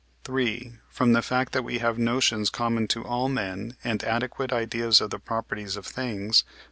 [0.23, 4.99] (3.) From the fact that we have notions common to all men, and adequate ideas
[4.99, 6.53] of the properties of things (II.